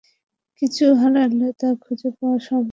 [0.61, 2.69] কিছু হারালে, তা খুঁজে পাওয়া সম্ভব।